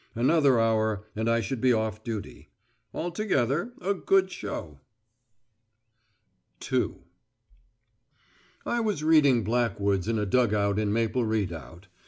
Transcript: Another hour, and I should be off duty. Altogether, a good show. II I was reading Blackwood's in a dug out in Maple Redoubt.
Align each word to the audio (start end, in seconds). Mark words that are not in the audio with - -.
Another 0.15 0.59
hour, 0.59 1.05
and 1.15 1.29
I 1.29 1.41
should 1.41 1.61
be 1.61 1.71
off 1.71 2.03
duty. 2.03 2.49
Altogether, 2.91 3.71
a 3.79 3.93
good 3.93 4.31
show. 4.31 4.79
II 6.71 6.95
I 8.65 8.79
was 8.79 9.03
reading 9.03 9.43
Blackwood's 9.43 10.07
in 10.07 10.17
a 10.17 10.25
dug 10.25 10.55
out 10.55 10.79
in 10.79 10.91
Maple 10.91 11.23
Redoubt. 11.25 11.85